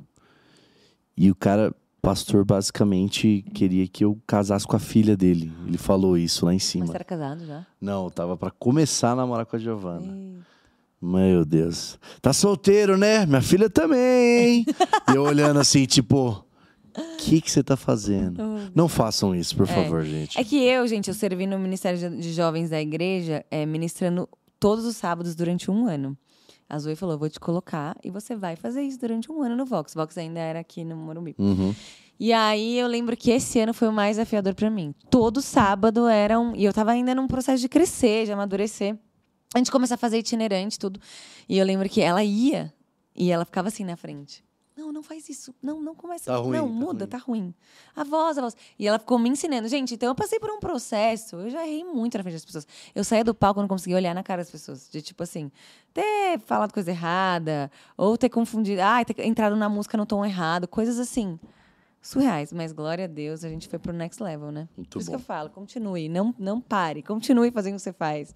[1.18, 5.52] e o cara, pastor, basicamente queria que eu casasse com a filha dele.
[5.68, 6.86] Ele falou isso lá em Mas cima.
[6.86, 7.66] você era casado já?
[7.82, 10.16] Não, tava pra começar a namorar com a Giovana.
[11.02, 12.00] Meu Deus.
[12.22, 13.26] Tá solteiro, né?
[13.26, 14.66] Minha filha também, hein?
[15.12, 16.30] e eu olhando assim, tipo,
[16.98, 18.42] o que que você tá fazendo?
[18.74, 19.74] Não façam isso, por É.
[19.74, 20.40] favor, gente.
[20.40, 24.28] É que eu, gente, eu servi no Ministério de- de Jovens da igreja, é, ministrando
[24.60, 26.18] todos os sábados durante um ano.
[26.70, 29.66] A Zoe falou: vou te colocar e você vai fazer isso durante um ano no
[29.66, 29.94] Vox.
[29.94, 31.36] Vox ainda era aqui no Morumbi.
[31.38, 31.74] Uhum.
[32.20, 34.94] E aí eu lembro que esse ano foi o mais desafiador pra mim.
[35.10, 36.56] Todo sábado era um.
[36.56, 38.98] E eu tava ainda num processo de crescer, de amadurecer.
[39.54, 41.00] A gente começou a fazer itinerante, tudo.
[41.48, 42.74] E eu lembro que ela ia
[43.16, 44.45] e ela ficava assim na frente.
[44.76, 45.56] Não, não faz isso.
[45.64, 46.26] Não, não começa.
[46.26, 47.10] Tá ruim, não, tá muda, ruim.
[47.10, 47.54] tá ruim.
[47.96, 48.58] A voz, a voz.
[48.78, 49.70] E ela ficou me ensinando.
[49.70, 51.38] Gente, então eu passei por um processo.
[51.38, 52.68] Eu já errei muito na frente das pessoas.
[52.94, 54.90] Eu saía do palco e não conseguia olhar na cara das pessoas.
[54.90, 55.50] De tipo assim,
[55.94, 60.68] ter falado coisa errada, ou ter confundido, ah, ter entrado na música no tom errado,
[60.68, 61.40] coisas assim.
[62.06, 64.70] Surreais, mas glória a Deus, a gente foi pro next level, né?
[64.78, 65.18] Muito Por isso bom.
[65.18, 68.36] que eu falo, continue, não, não pare, continue fazendo o que você faz.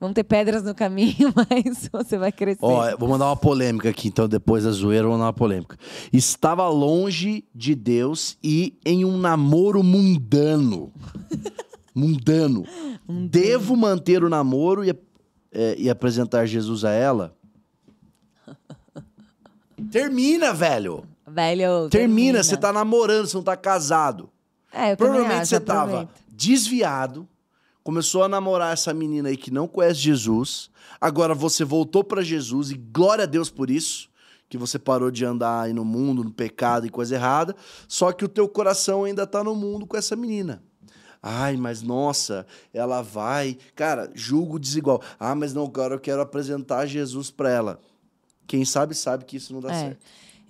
[0.00, 2.64] Vão ter pedras no caminho, mas você vai crescer.
[2.64, 5.76] Ó, vou mandar uma polêmica aqui, então, depois da zoeira, vou mandar uma polêmica.
[6.10, 10.90] Estava longe de Deus e em um namoro mundano.
[11.94, 12.64] mundano.
[13.28, 14.98] Devo manter o namoro e,
[15.52, 17.36] é, e apresentar Jesus a ela?
[19.92, 21.04] Termina, velho.
[21.34, 24.30] Velho, Termina, você tá namorando, você não tá casado.
[24.72, 26.12] É, eu Provavelmente acho, você tava aproveita.
[26.28, 27.28] desviado,
[27.82, 30.70] começou a namorar essa menina aí que não conhece Jesus.
[31.00, 34.08] Agora você voltou pra Jesus e glória a Deus por isso,
[34.48, 37.54] que você parou de andar aí no mundo, no pecado e coisa errada.
[37.88, 40.62] Só que o teu coração ainda tá no mundo com essa menina.
[41.22, 43.58] Ai, mas nossa, ela vai.
[43.74, 45.02] Cara, julgo desigual.
[45.18, 47.78] Ah, mas não, agora eu quero apresentar Jesus pra ela.
[48.46, 49.80] Quem sabe, sabe que isso não dá É.
[49.80, 49.98] certo.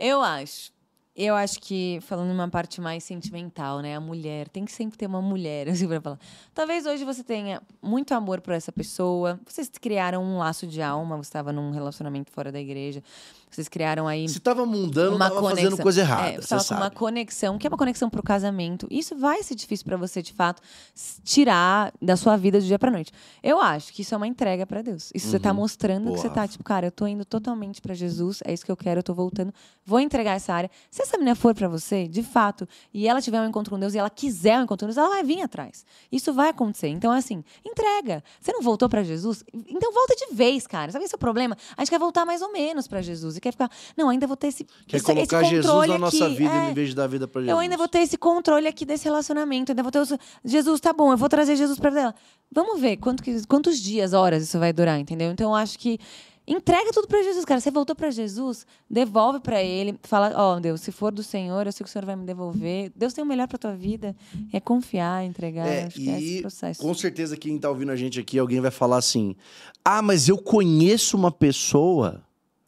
[0.01, 0.73] Eu acho.
[1.23, 3.95] Eu acho que, falando numa parte mais sentimental, né?
[3.95, 6.19] A mulher, tem que sempre ter uma mulher, assim, pra falar.
[6.55, 9.39] Talvez hoje você tenha muito amor por essa pessoa.
[9.47, 13.03] Vocês criaram um laço de alma, você estava num relacionamento fora da igreja.
[13.51, 15.65] Vocês criaram aí Se tava mundano, uma tava conexão.
[15.71, 16.29] fazendo coisa errada.
[16.29, 16.81] É, você você tava com sabe.
[16.83, 18.87] uma conexão, que é uma conexão pro casamento.
[18.89, 20.63] Isso vai ser difícil pra você, de fato,
[21.25, 23.13] tirar da sua vida do dia pra noite.
[23.43, 25.11] Eu acho que isso é uma entrega pra Deus.
[25.13, 27.93] Isso você tá mostrando Boa, que você tá, tipo, cara, eu tô indo totalmente pra
[27.93, 29.53] Jesus, é isso que eu quero, eu tô voltando,
[29.85, 30.71] vou entregar essa área.
[30.89, 33.95] Se essa menina for pra você, de fato, e ela tiver um encontro com Deus
[33.95, 35.85] e ela quiser um encontro com Deus, ela vai vir atrás.
[36.11, 36.89] Isso vai acontecer.
[36.89, 38.23] Então, assim, entrega.
[38.41, 39.45] Você não voltou pra Jesus?
[39.53, 40.91] Então volta de vez, cara.
[40.93, 41.57] Sabe esse é o problema?
[41.77, 44.37] A gente quer voltar mais ou menos pra Jesus e quer ficar, não, ainda vou
[44.37, 46.35] ter esse Quer esse, colocar esse Jesus na nossa aqui.
[46.37, 46.71] vida É.
[46.71, 47.53] em vez de dar vida pra Jesus.
[47.53, 49.73] Eu ainda vou ter esse controle aqui desse relacionamento.
[49.73, 50.13] Ainda vou ter os...
[50.45, 52.15] Jesus, tá bom, eu vou trazer Jesus pra ela.
[52.53, 55.31] Vamos ver quanto que- quantos dias, horas isso vai durar, entendeu?
[55.31, 55.99] Então eu acho que
[56.53, 57.61] entrega tudo pra Jesus, cara.
[57.61, 61.73] Você voltou pra Jesus, devolve pra ele, fala, ó, Deus, se for do Senhor, eu
[61.73, 62.91] sei que o Senhor vai me devolver.
[62.95, 64.15] Deus tem o melhor pra tua vida.
[64.53, 66.81] É confiar, entregar, É, acho que é esse processo.
[66.83, 69.37] com certeza quem tá ouvindo a gente aqui, alguém vai falar assim:
[69.85, 72.23] Ah, mas eu conheço uma pessoa.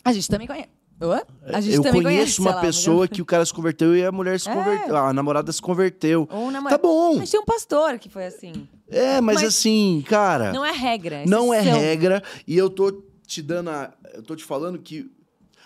[0.05, 0.69] A gente também conhece.
[1.05, 1.21] Hã?
[1.49, 3.97] A gente eu também conheço conhece, uma lá, pessoa mas- que o cara se converteu
[3.97, 4.55] e a mulher se É.
[4.55, 4.97] converteu.
[4.97, 6.29] A namorada se converteu.
[6.31, 7.17] Ou Tá bom.
[7.17, 8.53] Mas tinha um pastor que foi assim.
[8.89, 11.25] É, mas, Mas assim, cara, Não é regra.
[11.27, 12.23] não é regra.
[12.47, 13.93] E eu tô te dando a.
[14.15, 15.11] Eu tô te falando que.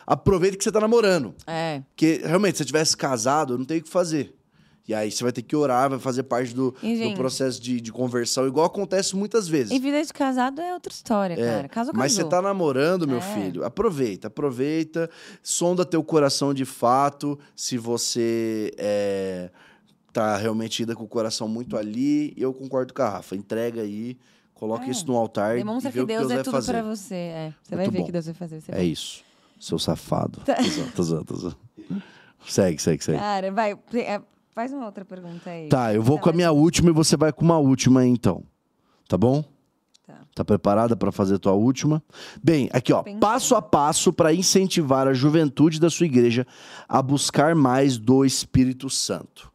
[0.06, 1.34] Aproveita que você tá namorando.
[1.46, 1.82] É.
[1.88, 4.34] Porque realmente, se você tivesse casado, não tem o que fazer.
[4.86, 7.90] E aí você vai ter que orar, vai fazer parte do, do processo de, de
[7.90, 9.72] conversão, igual acontece muitas vezes.
[9.72, 11.68] E vida de casado é outra história, cara.
[11.68, 13.20] Caso Mas você tá namorando, meu É.
[13.20, 15.10] filho, aproveita, aproveita,
[15.42, 19.50] sonda teu coração de fato, se você é,
[20.12, 24.16] tá realmente ida com o coração muito ali, eu concordo com a Rafa, entrega aí,
[24.56, 24.90] Coloca É.
[24.90, 26.72] isso no altar Demonstra e vê que o que Deus, Deus é vai tudo fazer.
[26.72, 27.14] pra você.
[27.14, 27.54] É.
[27.62, 28.06] Você vai Muito ver bom.
[28.06, 28.62] que Deus vai fazer.
[28.68, 28.84] É vai.
[28.86, 29.22] isso.
[29.60, 30.40] Seu safado.
[30.44, 30.56] Tá.
[30.94, 31.56] Tô zoando, tô zoando.
[32.46, 33.18] Segue, segue, segue.
[33.18, 33.72] Cara, vai.
[33.94, 34.20] é,
[34.54, 35.68] Faz uma outra pergunta aí.
[35.68, 38.00] Tá, eu vou Tá, com a mas- minha última e você vai com uma última
[38.00, 38.42] aí, então.
[39.06, 39.44] Tá bom?
[40.06, 40.18] Tá.
[40.34, 42.02] Tá preparada para fazer a tua última?
[42.42, 43.20] Bem, aqui ó, Pensando.
[43.20, 46.46] passo a passo para incentivar a juventude da sua igreja
[46.88, 49.52] a buscar mais do Espírito Santo.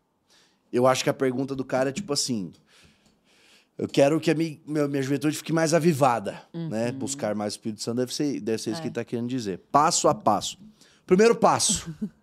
[0.71, 2.51] Eu acho que a pergunta do cara é tipo assim:
[3.77, 6.91] eu quero que a minha, minha, juventude fique mais avivada, né?
[6.91, 8.79] Buscar mais o Espírito Santo deve ser, deve ser isso Uhum.
[8.79, 8.81] É.
[8.81, 9.59] que ele tá querendo dizer.
[9.71, 10.57] Passo a passo.
[11.05, 11.93] Primeiro passo.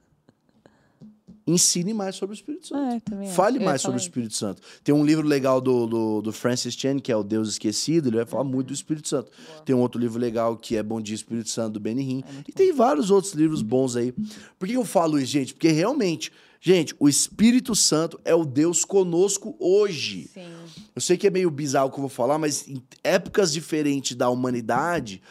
[1.47, 2.95] Ensine mais sobre o Espírito Santo.
[2.95, 3.35] É, também acho.
[3.37, 4.61] Fale mais sobre o falar Espírito Santo.
[4.85, 8.17] Tem um livro legal do, do, do Francis Chan, que é o Deus Esquecido, ele
[8.19, 9.33] vai falar muito do Espírito Santo.
[9.65, 12.23] Tem um outro livro legal que é Bom Dia Espírito Santo, do Benny Hinn.
[12.47, 14.13] e tem vários outros livros bons aí.
[14.59, 15.55] Por que eu falo isso, gente?
[15.55, 20.29] Porque realmente, gente, o Espírito Santo é o Deus conosco hoje.
[20.35, 20.49] Sim.
[20.95, 24.17] Eu sei que é meio bizarro o que eu vou falar, mas em épocas diferentes
[24.17, 25.23] da humanidade,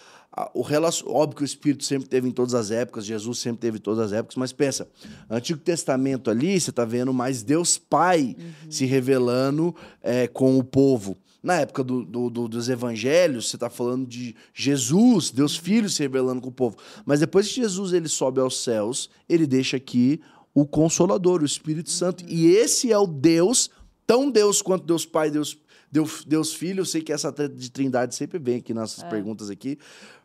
[0.53, 1.07] o relacion...
[1.09, 4.05] óbvio que o Espírito sempre teve em todas as épocas, Jesus sempre teve em todas
[4.05, 4.87] as épocas, mas pensa,
[5.29, 8.35] Antigo Testamento ali, você tá vendo mais Deus Pai
[8.69, 11.17] se revelando é, com o povo.
[11.41, 16.01] Na época do- do- do- dos evangelhos, você tá falando de Jesus, Deus Filho se
[16.03, 16.75] revelando com o povo.
[17.05, 20.19] Mas depois que Jesus ele sobe aos céus, ele deixa aqui
[20.60, 22.24] o Consolador, o Espírito Santo.
[22.28, 23.70] E esse é o Deus,
[24.08, 25.56] tão Deus quanto Deus Pai, Deus,
[25.91, 26.82] Deus, Deus Filho.
[26.82, 29.78] Eu sei que essa treta de trindade sempre vem aqui nessas perguntas aqui.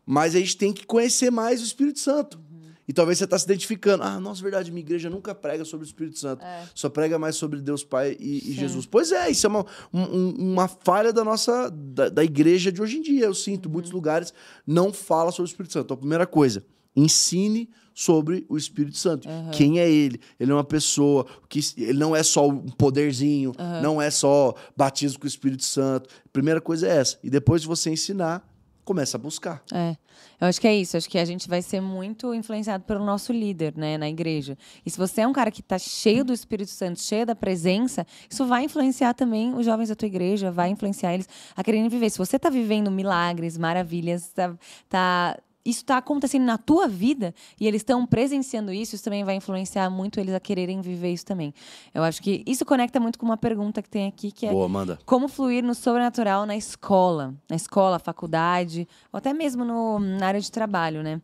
[0.06, 2.40] Mas a gente tem que conhecer mais o Espírito Santo.
[2.88, 4.02] E talvez você está se identificando.
[4.02, 6.42] Ah, nossa, verdade, minha igreja nunca prega sobre o Espírito Santo.
[6.44, 6.64] É.
[6.74, 8.52] Só prega mais sobre Deus Pai e, e.
[8.54, 8.86] Jesus.
[8.86, 12.80] Pois é, isso é uma, um- um- uma falha da nossa da, da igreja de
[12.82, 13.26] hoje em dia.
[13.26, 13.72] Eu sinto, Uhum.
[13.74, 14.32] muitos lugares
[14.66, 15.84] não fala sobre o Espírito Santo.
[15.84, 16.64] Então, a primeira coisa,
[16.96, 19.28] ensine sobre o Espírito Santo.
[19.52, 20.20] Quem é ele?
[20.38, 23.52] Ele é uma pessoa que ele não é só um poderzinho,
[23.82, 26.08] não é só batismo com o Espírito Santo.
[26.32, 27.18] Primeira coisa é essa.
[27.22, 28.46] E depois de você ensinar,
[28.84, 29.62] começa a buscar.
[29.72, 29.96] É.
[30.40, 30.96] Eu acho que é isso.
[30.96, 34.58] Acho que a gente vai ser muito influenciado pelo nosso líder, né, na igreja.
[34.84, 38.04] E se você é um cara que tá cheio do Espírito Santo, cheio da presença,
[38.28, 42.10] isso vai influenciar também os jovens da tua igreja, vai influenciar eles a quererem viver.
[42.10, 44.52] Se você tá vivendo milagres, maravilhas, tá,
[44.88, 49.36] tá- isso está acontecendo na tua vida e eles estão presenciando isso, isso também vai
[49.36, 51.54] influenciar muito eles a quererem viver isso também.
[51.94, 54.68] Eu acho que isso conecta muito com uma pergunta que tem aqui, que é Boa,
[54.68, 54.98] manda.
[55.06, 60.40] como fluir no sobrenatural na escola, na escola, faculdade, ou até mesmo no, na área
[60.40, 61.20] de trabalho, né?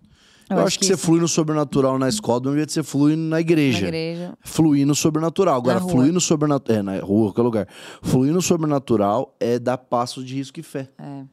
[0.51, 2.83] Eu, acho que, você isso- flui no sobrenatural na escola, do mesmo jeito que você
[2.83, 3.85] flui na na igreja.
[3.87, 4.39] igreja.
[4.41, 5.57] Fluir no sobrenatural.
[5.57, 6.79] Agora, fluir no sobrenatural.
[6.79, 7.69] É, na rua, qualquer lugar.
[8.01, 10.89] Fluir no sobrenatural é dar passos de risco e fé.
[10.99, 11.25] É.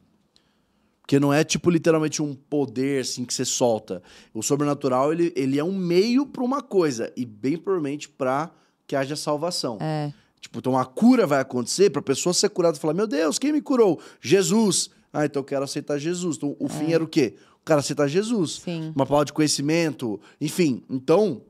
[1.05, 4.01] Porque não é tipo literalmente um poder assim que você solta.
[4.33, 8.49] O sobrenatural ele, ele é um meio para uma coisa e bem provavelmente para
[8.87, 9.77] que haja salvação.
[9.79, 10.11] É.
[10.41, 13.37] Tipo, então a cura vai acontecer para a pessoa ser curada e falar: "Meu Deus,
[13.37, 14.01] quem me curou?
[14.19, 14.89] Jesus".
[15.13, 16.37] Ah, então eu quero aceitar Jesus.
[16.37, 17.35] Então o fim era o quê?
[17.61, 18.61] O cara aceitar Jesus.
[18.63, 18.91] Sim.
[18.95, 20.83] Uma palavra de conhecimento, enfim.
[20.89, 21.43] Então,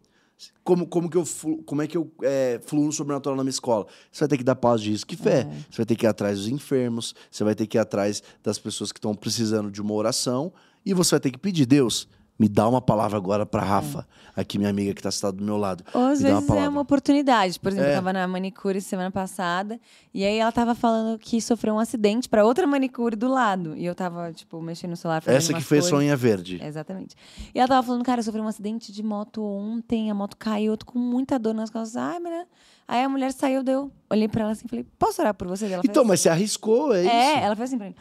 [0.64, 1.24] como, como, que eu,
[1.66, 3.86] como é que eu é, fluo no sobrenatural na minha escola?
[4.12, 5.48] Você vai ter que dar paz de risco e fé.
[5.70, 8.58] Você vai ter que ir atrás dos enfermos, você vai ter que ir atrás das
[8.58, 10.52] pessoas que estão precisando de uma oração
[10.86, 14.58] e você vai ter que pedir, Deus, me dá uma palavra agora para Rafa, aqui
[14.58, 15.84] minha amiga que está sentada do meu lado.
[15.94, 17.60] Ou às me dá uma vezes é uma oportunidade.
[17.60, 17.92] Por exemplo, É.
[17.94, 19.80] eu tava na manicure semana passada
[20.14, 23.76] e aí ela tava falando que sofreu um acidente para outra manicure do lado.
[23.78, 25.24] E eu tava, tipo, mexendo no celular.
[25.26, 25.90] Essa que fez coisas.
[25.90, 26.60] Sonha Verde.
[26.62, 27.16] Exatamente.
[27.54, 30.74] E ela tava falando, cara, eu sofri um acidente de moto ontem, a moto caiu,
[30.74, 31.96] eu tô com muita dor nas costas.
[31.96, 32.46] Ai, menina.
[32.88, 33.90] Aí a mulher saiu, deu.
[34.12, 35.66] Olhei pra ela assim e falei, posso orar por você?
[35.66, 36.10] Ela Então, assim.
[36.10, 37.46] mas você arriscou, é, É, isso.
[37.46, 37.96] ela fez assim pra mim.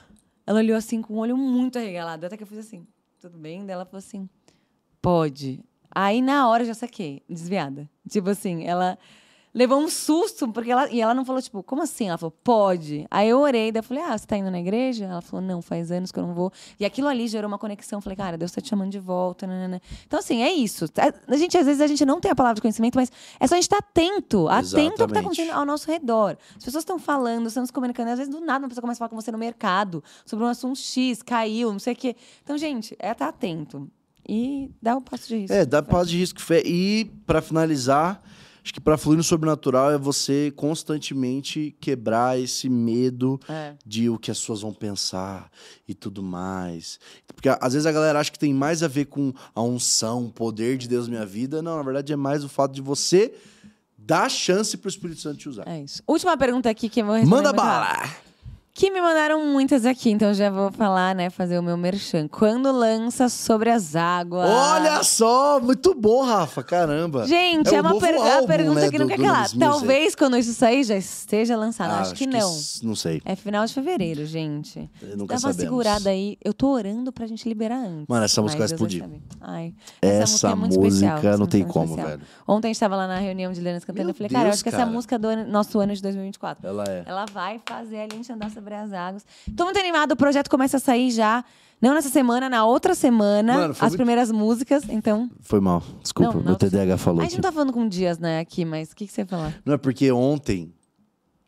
[0.47, 2.27] Ela olhou assim com o olho muito arregalado.
[2.27, 2.87] Até que eu fiz assim,
[3.25, 3.65] tudo bem?
[3.65, 4.29] Daí ela falou assim,
[5.01, 5.65] pode.
[5.91, 7.89] Aí na hora eu já saquei, desviada.
[8.07, 8.99] Tipo assim, ela
[9.55, 10.91] levou um susto, porque ela.
[10.91, 12.09] E ela não falou, tipo, como assim?
[12.09, 13.07] Ela falou, pode.
[13.11, 15.05] Aí eu orei, daí eu falei, ah, você tá indo na igreja?
[15.05, 16.53] Ela falou, não, faz anos que eu não vou.
[16.79, 17.99] E aquilo ali gerou uma conexão.
[17.99, 19.47] Eu Falei, cara, Deus tá te chamando de volta.
[19.47, 19.81] nanana.
[20.07, 20.87] Então, assim, é isso.
[21.29, 23.55] A gente, às vezes, a gente não tem a palavra de conhecimento, mas é só
[23.55, 25.19] a gente estar atento, atento ao que tá Exatamente.
[25.19, 26.37] acontecendo ao nosso redor.
[26.57, 29.01] As pessoas estão falando, estão se comunicando, às vezes do nada uma pessoa começa a
[29.01, 32.17] falar com você no mercado sobre um assunto X, caiu, não sei o quê.
[32.43, 33.89] Então, gente, é estar atento.
[34.29, 35.55] E dá o passo de risco.
[35.55, 36.85] É, dá paz de risco e.
[36.85, 38.23] E, para finalizar,
[38.65, 43.75] acho que para fluir no sobrenatural é você constantemente quebrar esse medo É.
[43.85, 45.51] de o que as pessoas vão pensar
[45.87, 46.99] e tudo mais.
[47.35, 50.33] Porque às vezes a galera acha que tem mais a ver com a unção, o
[50.33, 51.61] poder de Deus na minha vida.
[51.61, 53.35] Não, na verdade é mais o fato de você
[53.99, 55.69] dar chance pro Espírito Santo te usar.
[55.69, 56.03] É isso.
[56.07, 58.24] Última pergunta aqui que eu vou responder Manda muito rápido.
[58.77, 61.31] Que me mandaram muitas aqui, então já vou falar, né?
[61.31, 62.27] Fazer o meu merchan.
[62.27, 64.51] Quando lança sobre as águas.
[64.51, 67.25] Olha só, muito bom, Rafa, caramba.
[67.25, 69.49] Gente, É é, uma per- a álbum, pergunta né, que não do- quer do calar.
[69.57, 71.93] Talvez quando isso sair já esteja lançado.
[71.93, 72.41] Ah, acho que não.
[72.41, 73.23] s- Não sei.
[73.25, 74.91] É final de fevereiro, gente.
[75.17, 75.57] Nunca Dá uma sabemos.
[75.63, 76.37] segurada aí.
[76.45, 78.07] Eu tô orando pra gente liberar antes.
[78.09, 79.09] Mano, essa música vai Deus explodir.
[79.41, 82.09] Ai, Essa é muito música especial, essa não tem música é como, especial.
[82.19, 82.23] velho.
[82.49, 84.07] Ontem a gente tava lá na reunião de Lenas cantando.
[84.07, 84.91] Meu eu falei, cara, eu Deus, acho que essa cara.
[84.91, 86.67] música do nosso ano de 2024.
[86.67, 87.05] Ela é.
[87.07, 89.27] Ela vai fazer a gente andar sobre as águas.
[89.57, 91.45] Tô muito animada, o projeto começa a sair já.
[91.83, 93.53] Não nessa semana, na outra semana.
[93.55, 95.29] Mano, as muito- primeiras músicas, então.
[95.41, 95.83] Foi mal.
[96.03, 96.57] Desculpa, Não, meu.
[96.57, 97.21] TDAH falou.
[97.21, 99.27] A gente não tá falando com dias, né, aqui, mas o que, que você ia
[99.27, 99.55] falar?
[99.67, 100.73] Não é porque ontem,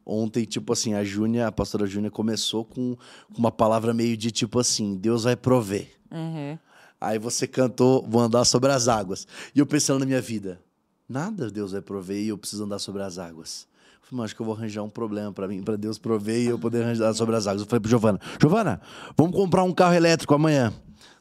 [0.05, 2.97] ontem, tipo assim, a Júnia, a pastora Júnia começou com
[3.37, 5.91] uma palavra meio de tipo assim, Deus vai prover.
[6.11, 6.59] Uhum.
[7.01, 9.27] Aí você cantou, vou andar sobre as águas.
[9.55, 10.61] E eu pensando na minha vida,
[11.09, 13.67] nada Deus vai prover e eu preciso andar sobre as águas.
[14.07, 16.47] Falei, mas acho que eu vou arranjar um problema pra mim, pra Deus prover e
[16.47, 17.63] eu poder andar sobre as águas.
[17.63, 18.81] Eu falei pro Giovana, Giovana,
[19.17, 20.73] vamos comprar um carro elétrico amanhã.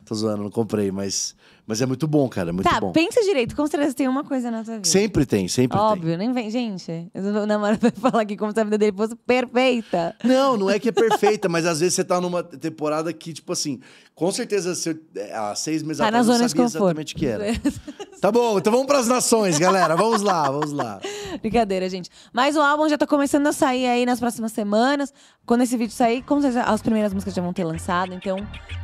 [0.06, 1.36] Tô zoando, não comprei, mas,
[1.68, 2.92] mas é muito bom, cara, é muito Tá, bom.
[2.92, 4.88] pensa direito, com certeza tem uma coisa na tua vida.
[4.88, 5.86] Sempre tem, sempre tem.
[5.88, 6.50] Óbvio, nem vem.
[6.50, 10.16] Gente, o namorado vai falar aqui como se a vida dele fosse perfeita.
[10.24, 13.52] Não, não é que é perfeita, mas às vezes você tá numa temporada que, tipo
[13.54, 13.80] assim,
[14.14, 17.46] com certeza você, é, há seis meses Tá atrás eu sabia exatamente o que era.
[18.22, 19.96] Tá bom, então vamos pras nações, galera.
[19.96, 21.00] Vamos lá, vamos lá.
[21.42, 22.10] Brincadeira, gente.
[22.34, 25.14] Mas o álbum já tá começando a sair aí nas próximas semanas.
[25.46, 28.14] Quando esse vídeo sair, com certeza as primeiras músicas já vão ter lançado.
[28.16, 28.38] Então,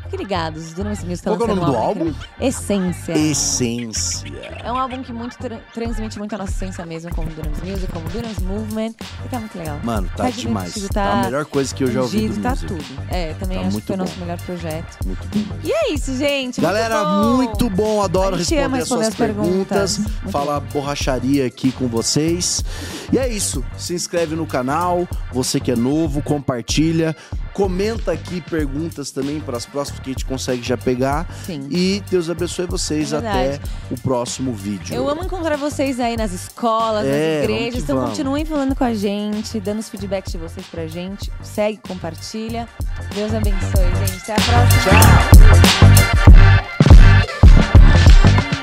[0.04, 0.74] fiquem ligados.
[0.74, 2.08] Tá Qual é o nome do um álbum?
[2.08, 2.30] incrível.
[2.76, 3.12] Essência.
[3.18, 4.30] Essência.
[4.64, 7.92] É um álbum que muito tra- transmite muito a nossa essência mesmo, como Dunamis Music,
[7.92, 8.94] como Dunamis Movement.
[9.26, 9.80] E tá muito legal.
[9.84, 10.74] Mano, tá, demais.
[10.74, 12.68] divertido, Tá a melhor coisa que eu já ouvi tá music.
[12.68, 12.86] tudo.
[13.10, 14.98] É, também Tá acho muito que foi o nosso melhor projeto.
[15.06, 15.56] Muito bom.
[15.64, 16.62] E é isso, gente.
[16.62, 17.36] Galera, bom.
[17.38, 18.02] muito bom.
[18.02, 20.22] Adoro responder ama as suas responder as perguntas, perguntas.
[20.24, 22.64] Muito falar borracharia aqui com vocês.
[23.12, 23.64] E é isso.
[23.78, 25.08] Se inscreve no canal.
[25.34, 27.16] Você que é novo, compartilha.
[27.54, 31.28] Comenta aqui perguntas também para as próximas que a gente consegue já pegar.
[31.46, 31.68] Sim.
[31.70, 34.94] E Deus abençoe vocês É até o próximo vídeo.
[34.96, 37.84] Eu amo encontrar vocês aí nas escolas, É, nas igrejas.
[37.84, 38.12] Então vamos.
[38.12, 41.32] continuem falando com a gente, dando os feedbacks de vocês pra gente.
[41.44, 42.68] Segue, compartilha.
[43.14, 44.22] Deus abençoe, gente.
[44.24, 44.82] Até a próxima.
[44.84, 46.32] Tchau.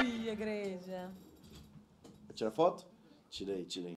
[0.04, 1.11] Ih, igreja.
[2.34, 2.87] Tira foto?
[3.30, 3.87] Tirei, tirei.